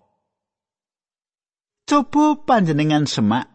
Coba 1.83 2.39
panjenengan 2.47 3.11
semak 3.11 3.52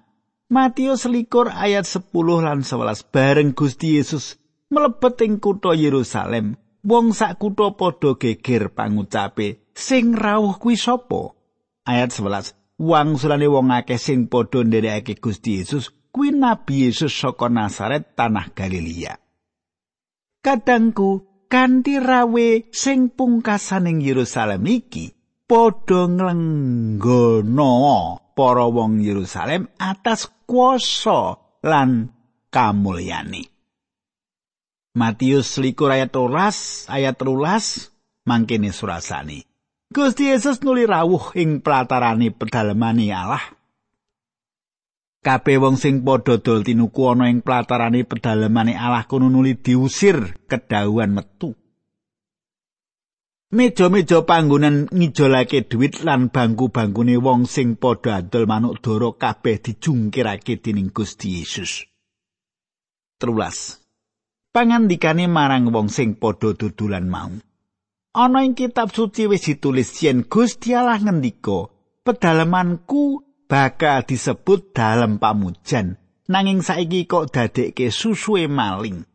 Matius 0.48 1.04
likur 1.12 1.52
ayat 1.52 1.84
10 1.84 2.08
lan 2.44 2.64
11 2.64 3.12
bareng 3.12 3.52
Gusti 3.52 4.00
Yesus 4.00 4.40
mlebet 4.72 5.20
ing 5.28 5.44
kutha 5.44 5.76
Yerusalem. 5.76 6.56
Wong 6.88 7.12
sak 7.12 7.36
kutha 7.36 7.76
padha 7.76 8.16
geger 8.16 8.72
pangucape, 8.72 9.68
sing 9.76 10.16
rawuh 10.16 10.56
kuwi 10.56 10.80
sapa? 10.80 11.36
Ayat 11.84 12.16
11. 12.16 12.56
Wang 12.80 13.20
sulane 13.20 13.52
wong 13.52 13.76
akeh 13.76 14.00
sing 14.00 14.32
padha 14.32 14.64
nderekake 14.64 15.20
Gusti 15.20 15.60
Yesus 15.60 15.92
kuwi 16.16 16.32
Nabi 16.32 16.88
Yesus 16.88 17.12
saka 17.12 17.52
Nazaret 17.52 18.16
tanah 18.16 18.56
Galilea. 18.56 19.20
kadangku 20.48 21.44
kanthi 21.52 22.00
rawe 22.00 22.72
sing 22.72 23.12
pungkasaning 23.12 24.00
Yerusalem 24.00 24.64
iki 24.64 25.12
padha 25.44 26.08
nglenggono 26.08 27.76
para 28.38 28.70
wong 28.70 29.02
Yerusalem 29.02 29.74
atas 29.82 30.30
kuasa 30.46 31.42
lan 31.66 32.14
kamulyani. 32.54 33.50
Matius 34.94 35.58
likur 35.58 35.90
ayat 35.90 36.14
rolas, 36.14 36.86
ayat 36.86 37.18
rolas, 37.18 37.90
mangkene 38.30 38.70
surasani. 38.70 39.42
Gusti 39.90 40.30
Yesus 40.30 40.62
nuli 40.62 40.86
rawuh 40.86 41.34
ing 41.34 41.66
pelatarani 41.66 42.30
pedalemani 42.30 43.10
Allah 43.10 43.58
kabeh 45.28 45.60
wong 45.60 45.76
sing 45.76 46.08
padha 46.08 46.40
dol 46.40 46.64
tinuku 46.64 47.04
ana 47.12 47.28
ing 47.28 47.44
platarane 47.44 48.08
pedalemane 48.08 48.80
Allah 48.80 49.04
kono 49.04 49.28
nuli 49.28 49.60
diusir 49.60 50.48
kedauan 50.48 51.12
metu. 51.12 51.52
Meja-meja 53.48 54.28
panggonan 54.28 54.92
ngijolake 54.92 55.72
dhuwit 55.72 56.04
lan 56.04 56.28
bangku-bangkune 56.28 57.16
wong 57.16 57.48
sing 57.48 57.80
padha 57.80 58.20
adol 58.20 58.44
manuk 58.44 58.84
doro 58.84 59.16
kabeh 59.16 59.64
dijungkirake 59.64 60.60
dening 60.60 60.92
Gusti 60.92 61.40
Yesus. 61.40 61.88
Terulas. 63.16 63.80
Pangandikane 64.52 65.32
marang 65.32 65.72
wong 65.72 65.88
sing 65.88 66.20
padha 66.20 66.52
dudulan 66.60 67.08
mau. 67.08 67.32
Ana 68.12 68.44
ing 68.44 68.52
kitab 68.52 68.92
suci 68.92 69.32
wis 69.32 69.48
ditulis 69.48 69.96
yen 70.04 70.28
Gusti 70.28 70.76
Allah 70.76 71.00
ngendika, 71.00 71.72
"Pedalamanku 72.04 73.28
bakal 73.48 74.04
disebut 74.04 74.76
dalam 74.76 75.24
pamujan 75.24 75.96
nanging 76.28 76.60
saiki 76.60 77.08
kok 77.08 77.32
dadekke 77.32 77.88
susuwe 77.88 78.52
maling 78.52 79.08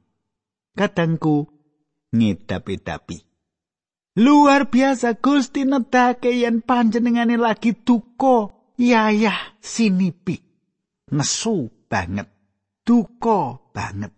kadangku 0.73 1.45
ngedapi-dapi 2.17 3.32
luar 4.17 4.69
biasa 4.69 5.17
Gusti 5.17 5.65
nedake 5.65 6.33
yen 6.33 6.61
panjenengane 6.61 7.37
lagi 7.41 7.73
duka. 7.73 8.53
Yayah 8.73 9.61
sinipi 9.61 10.41
nesu 11.13 11.71
banget. 11.87 12.27
Duka 12.83 13.61
banget. 13.71 14.11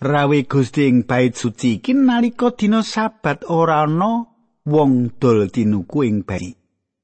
Rawe 0.00 0.38
Gusti 0.46 0.86
ing 0.86 1.02
bait 1.02 1.34
suci 1.34 1.80
iki 1.80 1.92
nalika 1.96 2.54
dina 2.54 2.80
sabat 2.84 3.42
ora 3.48 3.84
ana 3.84 4.22
wong 4.64 5.18
dol 5.18 5.50
tinuku 5.50 5.98
ing 6.06 6.22
bait. 6.22 6.56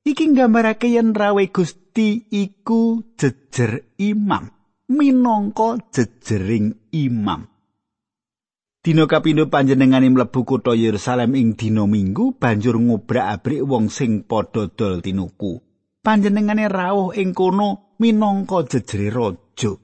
Iki 0.06 0.24
nggambarake 0.32 0.86
yen 0.92 1.16
rawe 1.16 1.44
Gusti 1.50 2.30
iku 2.30 3.02
jejer 3.18 3.96
imam. 3.98 4.46
Minangka 4.86 5.82
jejering 5.90 6.94
imam 6.94 7.55
Dina 8.86 9.02
kapindho 9.10 9.50
panjenengane 9.50 10.06
mlebu 10.14 10.46
kutha 10.46 10.70
Yerusalem 10.70 11.34
ing 11.34 11.58
dina 11.58 11.90
Minggu 11.90 12.38
banjur 12.38 12.78
ngobrak-abrik 12.78 13.66
wong 13.66 13.90
sing 13.90 14.22
padha 14.22 14.70
dol 14.70 15.02
tinuku. 15.02 15.58
Panjenengane 16.06 16.70
rawuh 16.70 17.10
ing 17.18 17.34
kono 17.34 17.98
minangka 17.98 18.62
jejere 18.70 19.10
raja. 19.10 19.74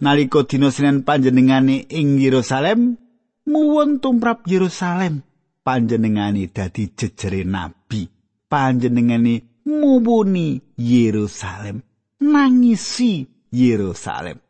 Nalika 0.00 0.40
dina 0.48 0.72
Senin 0.72 1.04
panjenengane 1.04 1.84
ing 1.92 2.16
Yerusalem 2.16 2.96
muwun 3.44 4.00
tumrap 4.00 4.48
Yerusalem. 4.48 5.20
Panjenengane 5.60 6.48
dadi 6.48 6.96
jejere 6.96 7.44
nabi. 7.44 8.08
Panjenengane 8.48 9.60
mubuni 9.68 10.56
Yerusalem 10.80 11.84
nangisi 12.24 13.28
Yerusalem 13.52 14.40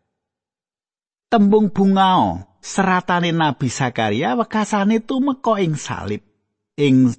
tembung 1.26 1.74
bungao 1.74 2.51
seratane 2.62 3.34
Nabi 3.34 3.66
Sakaria 3.66 4.38
wekasane 4.38 5.02
tumeka 5.02 5.58
ing 5.58 5.74
salib 5.74 6.22
ing 6.78 7.10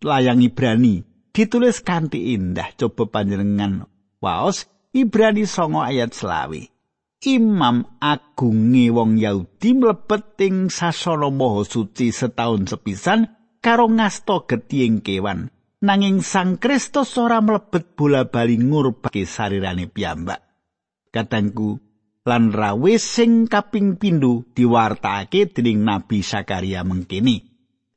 layang 0.00 0.40
Ibrani. 0.40 1.02
Ditulis 1.32 1.80
kanthi 1.80 2.36
indah 2.36 2.76
coba 2.76 3.08
panjenengan 3.08 3.88
waos 4.20 4.68
Ibrani 4.92 5.48
songo 5.48 5.80
ayat 5.80 6.12
selawi 6.12 6.68
Imam 7.22 7.86
agunge 8.02 8.90
wong 8.90 9.14
Yahudi 9.14 9.78
mlebet 9.78 10.42
ing 10.42 10.74
sasana 10.74 11.30
maha 11.30 11.62
suci 11.62 12.10
setahun 12.10 12.66
sepisan 12.66 13.30
karo 13.62 13.86
ngasta 13.86 14.42
getihing 14.50 15.06
kewan. 15.06 15.54
Nanging 15.86 16.22
Sang 16.26 16.58
Kristus 16.58 17.14
ora 17.18 17.38
mlebet 17.38 17.94
bola-bali 17.94 18.58
ngurbake 18.58 19.22
sarirane 19.22 19.86
piyambak. 19.86 20.42
Katangku 21.14 21.78
lan 22.22 22.54
rawe 22.54 22.94
sing 22.98 23.50
kaping 23.50 23.98
pindho 23.98 24.46
diwartakake 24.54 25.50
dening 25.50 25.82
Nabi 25.82 26.22
Sakaria 26.22 26.86
mengkini 26.86 27.42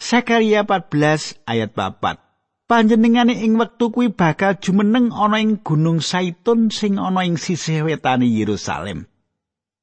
Sakaria 0.01 0.65
14 0.65 1.45
ayat 1.45 1.71
4 1.77 2.25
panjenengane 2.65 3.45
ing 3.45 3.61
wektu 3.61 3.93
kuwi 3.93 4.09
bakal 4.09 4.57
jumeneng 4.57 5.13
ana 5.13 5.38
ing 5.38 5.61
Gunung 5.61 6.01
Saitun 6.01 6.73
sing 6.73 6.97
ana 6.97 7.21
ing 7.21 7.38
sisih 7.38 7.85
wetane 7.85 8.25
Yerusalem. 8.25 9.05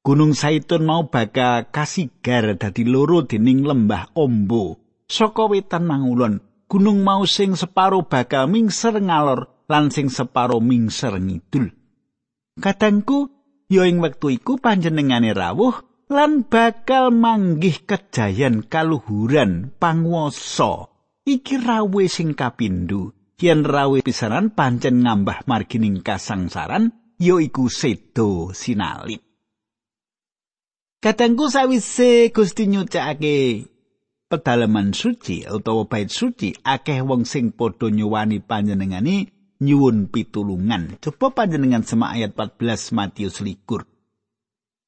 Gunung 0.03 0.35
Saitun 0.35 0.83
mau 0.83 1.07
bakal 1.07 1.71
kasigar 1.71 2.59
dadi 2.59 2.83
loro 2.83 3.23
dening 3.23 3.63
lembah 3.63 4.11
Ombo 4.19 4.83
saka 5.07 5.47
wetan 5.47 5.87
mangulon. 5.87 6.43
Gunung 6.67 7.05
mau 7.05 7.23
sing 7.23 7.53
separo 7.53 8.03
bakal 8.09 8.49
mingser 8.49 8.97
ngalor 8.97 9.65
lan 9.69 9.93
sing 9.93 10.09
separo 10.09 10.57
mingser 10.57 11.15
ngidul. 11.21 11.69
Kadangku 12.57 13.32
ya 13.73 13.89
ing 13.89 13.97
wektu 14.05 14.37
iku 14.37 14.61
panjenengane 14.61 15.33
rawuh 15.33 15.81
lan 16.13 16.45
bakal 16.45 17.09
manggih 17.09 17.81
kejayan 17.89 18.61
kaluhuran 18.69 19.73
panguwasa. 19.81 20.93
Iki 21.25 21.55
rawe 21.65 22.03
sing 22.05 22.37
kapindho 22.37 23.17
yen 23.41 23.65
rawe 23.65 23.99
pisanan 24.05 24.53
pancen 24.53 25.03
ngambah 25.03 25.49
margining 25.49 26.05
kasangsaran 26.05 26.93
ya 27.17 27.35
iku 27.41 27.67
sedo 27.67 28.53
sinalip. 28.53 29.23
Katengku 31.03 31.51
sawise 31.51 32.31
Gusti 32.31 32.63
nyucake 32.71 33.67
pedalaman 34.31 34.95
suci 34.95 35.43
utawa 35.45 35.83
bait 35.83 36.07
suci 36.07 36.55
akeh 36.63 37.03
wong 37.03 37.27
sing 37.27 37.51
padha 37.51 37.91
nyuwani 37.91 38.39
panjenengani 38.39 39.27
nyuwun 39.61 40.09
pitulungan. 40.09 40.97
Coba 41.03 41.33
panjenengan 41.35 41.85
semak 41.85 42.17
ayat 42.17 42.31
14 42.33 42.95
Matius 42.95 43.43
likur. 43.43 43.85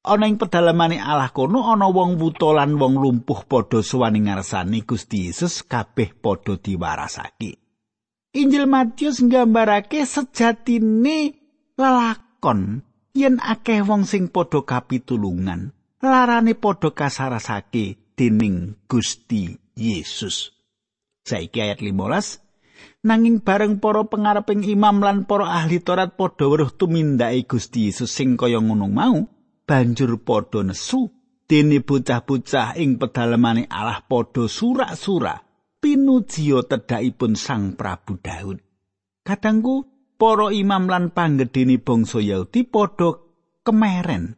ana 0.06 0.30
ing 0.30 0.38
pedalamane 0.38 1.02
Allah 1.02 1.34
kono 1.34 1.66
ana 1.66 1.90
wong 1.90 2.16
wuta 2.22 2.54
lan 2.54 2.78
wong 2.78 2.94
lumpuh 3.02 3.42
padha 3.50 3.82
suwani 3.82 4.30
ngarsani 4.30 4.86
Gusti 4.86 5.26
Yesus 5.26 5.66
kabeh 5.66 6.14
padha 6.14 6.54
diwarasake. 6.54 7.58
Injil 8.38 8.70
Matius 8.70 9.18
nggambarake 9.18 10.06
sejatine 10.06 11.34
lelakon 11.74 12.86
yen 13.18 13.42
akeh 13.42 13.82
wong 13.82 14.06
sing 14.06 14.30
padha 14.30 14.62
kapitulungan 14.62 15.74
larane 15.98 16.54
padha 16.54 16.94
kasarasake 16.94 18.14
dening 18.14 18.78
Gusti 18.86 19.58
Yesus. 19.74 20.54
Saiki 21.26 21.58
ayat 21.58 21.82
15 21.82 22.45
nanging 23.06 23.38
bareng 23.38 23.78
para 23.78 24.02
pengareping 24.02 24.66
imam 24.66 24.98
lan 24.98 25.22
para 25.30 25.46
ahli 25.46 25.78
Taurat 25.78 26.18
padha 26.18 26.50
weruh 26.50 26.74
tumindake 26.74 27.46
Gusti 27.46 27.86
Yesus 27.86 28.10
sing 28.10 28.34
kaya 28.34 28.58
ngono 28.58 28.90
mau 28.90 29.22
banjur 29.62 30.18
padha 30.18 30.66
nesu 30.66 31.06
dene 31.46 31.78
bocah-bocah 31.78 32.74
ing 32.82 32.98
pedalamane 32.98 33.70
Allah 33.70 34.02
padha 34.02 34.50
surak-surak 34.50 35.46
pinujiya 35.78 36.66
tedhakipun 36.66 37.38
Sang 37.38 37.78
Prabu 37.78 38.18
Daud. 38.18 38.58
Kadangku 39.22 39.86
para 40.18 40.50
imam 40.50 40.90
lan 40.90 41.14
panggedene 41.14 41.78
bangsa 41.78 42.18
Yahudi 42.18 42.66
padha 42.66 43.22
kemeren 43.62 44.34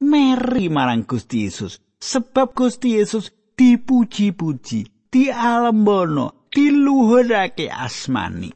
meri 0.00 0.72
marang 0.72 1.04
Gusti 1.04 1.44
Yesus 1.44 1.76
sebab 2.00 2.56
Gusti 2.56 2.96
Yesus 2.96 3.28
dipuji-puji, 3.60 5.12
dialembono, 5.12 6.39
diluhurake 6.50 7.70
asmani. 7.70 8.50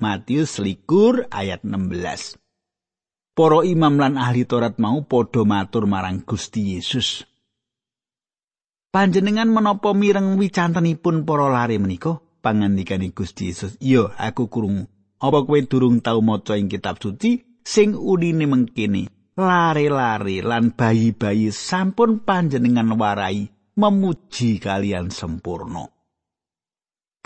Matius 0.00 0.60
likur 0.60 1.28
ayat 1.32 1.64
16. 1.64 2.40
para 3.36 3.60
imam 3.68 4.00
lan 4.00 4.16
ahli 4.16 4.48
Taurat 4.48 4.80
mau 4.80 5.04
padha 5.04 5.44
matur 5.44 5.84
marang 5.84 6.24
Gusti 6.24 6.72
Yesus. 6.72 7.28
Panjenengan 8.88 9.52
menapa 9.52 9.92
mireng 9.92 10.40
wicantenipun 10.40 11.28
para 11.28 11.52
lare 11.52 11.76
menika? 11.76 12.16
Pangandikane 12.40 13.12
Gusti 13.12 13.52
Yesus, 13.52 13.76
"Iya, 13.76 14.16
aku 14.16 14.48
krungu. 14.48 14.88
Apa 15.20 15.44
kowe 15.44 15.60
durung 15.68 16.00
tau 16.00 16.24
maca 16.24 16.56
ing 16.56 16.72
kitab 16.72 16.96
suci 16.96 17.60
sing 17.60 17.92
unine 17.92 18.48
mengkene? 18.48 19.12
Lare-lare 19.36 20.40
lan 20.40 20.72
bayi-bayi 20.72 21.52
sampun 21.52 22.24
panjenengan 22.24 22.96
warai 22.96 23.52
memuji 23.76 24.56
kalian 24.56 25.12
sempurna." 25.12 25.95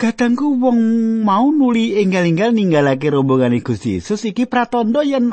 Kadangku 0.01 0.57
wong 0.57 0.81
mau 1.21 1.53
nuli 1.53 1.93
enggal-enggal 2.01 2.57
ninggalake 2.57 3.13
rombongane 3.13 3.61
Gusti 3.61 4.01
Yesus 4.01 4.25
iki 4.25 4.49
pratandha 4.49 5.05
yen 5.05 5.29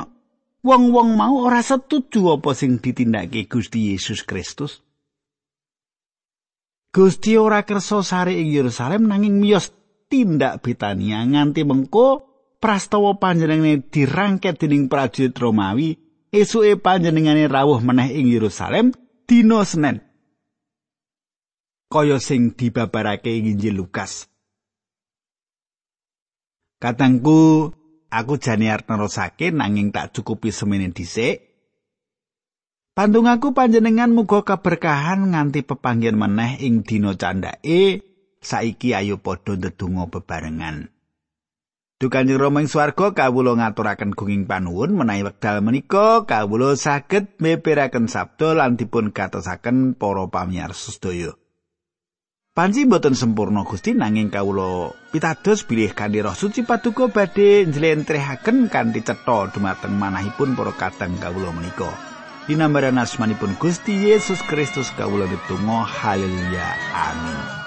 wong-wong 0.61 1.17
mau 1.17 1.41
ora 1.41 1.65
setuju 1.65 2.37
apa 2.37 2.53
sing 2.53 2.77
ditindakake 2.77 3.49
Gusti 3.49 3.97
Yesus 3.97 4.29
Kristus. 4.29 4.85
Gusti 6.93 7.41
ora 7.41 7.65
kersa 7.65 8.05
sare 8.05 8.37
ing 8.37 8.53
Yerusalem 8.53 9.09
nanging 9.09 9.41
miyos 9.41 9.73
tindak 10.13 10.61
Betania 10.61 11.25
nganti 11.25 11.65
mengko 11.65 12.29
prastawa 12.61 13.17
panjenengane 13.17 13.89
dirangket 13.89 14.61
dening 14.61 14.93
prajurit 14.93 15.33
Romawi 15.33 15.97
esuke 16.29 16.77
panjenengane 16.77 17.49
rawuh 17.49 17.81
meneh 17.81 18.13
ing 18.13 18.29
Yerusalem 18.29 18.93
dina 19.25 19.65
Senin. 19.65 20.05
Kaya 21.89 22.21
sing 22.21 22.53
dibabarake 22.53 23.33
ing 23.33 23.57
Injil 23.57 23.73
Lukas. 23.73 24.28
Katangku 26.79 27.75
aku 28.07 28.39
jane 28.39 28.71
arep 28.71 28.87
nerusake 28.87 29.51
nanging 29.51 29.91
tak 29.91 30.15
cukupi 30.15 30.55
semene 30.55 30.95
dhisik. 30.95 31.43
Pandungaku 32.95 33.51
panjenengan 33.51 34.15
muga 34.15 34.47
keberkahan 34.47 35.35
nganti 35.35 35.67
pepanggihan 35.67 36.15
meneh 36.15 36.63
ing 36.63 36.87
dina 36.87 37.19
candhake 37.19 38.03
saiki 38.39 38.95
ayo 38.95 39.19
padha 39.19 39.59
ndedonga 39.59 40.07
bebarengan. 40.07 40.95
Dukanjeng 41.99 42.39
Rama 42.39 42.63
ing 42.63 42.71
swarga 42.71 43.11
kawula 43.11 43.59
ngaturaken 43.59 44.15
gunging 44.15 44.47
panuwun 44.47 44.95
menawi 44.95 45.27
wekdal 45.27 45.59
menika 45.67 46.23
kawula 46.31 46.79
saged 46.79 47.43
meperaken 47.43 48.07
sabda 48.07 48.55
lan 48.55 48.79
dipun 48.79 49.11
katosaken 49.11 49.99
para 49.99 50.31
pamirsa 50.31 50.95
sedaya. 50.95 51.35
Panji 52.59 52.91
boten 52.91 53.15
sempurna 53.15 53.63
Gusti 53.63 53.95
nanging 53.95 54.35
kawula 54.35 54.91
pitados 55.15 55.63
bilih 55.63 55.95
kanthi 55.95 56.19
Roh 56.27 56.35
Suci 56.35 56.67
Paduka 56.67 57.07
badhe 57.07 57.63
njlentrehaken 57.71 58.67
kanthi 58.67 59.07
cetha 59.07 59.47
dumateng 59.55 59.95
manahipun 59.95 60.59
para 60.59 60.75
kadang 60.75 61.15
kawula 61.23 61.55
menika. 61.55 61.87
Dinambaran 62.51 62.99
asmanipun 62.99 63.55
Gusti 63.63 64.11
Yesus 64.11 64.43
Kristus 64.51 64.91
kawula 64.99 65.31
ditunggu 65.31 65.87
haleluya 65.87 66.67
amin. 66.99 67.58